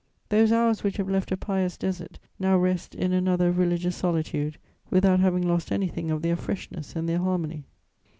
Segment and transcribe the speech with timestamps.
[0.29, 4.57] Those hours which have left a pious desert now rest in another religious solitude,
[4.89, 7.65] without having lost anything of their freshness and their harmony.